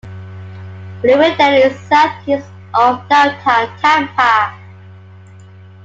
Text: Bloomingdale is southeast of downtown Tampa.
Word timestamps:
Bloomingdale 1.03 1.63
is 1.65 1.79
southeast 1.81 2.47
of 2.73 3.07
downtown 3.07 3.69
Tampa. 3.77 4.57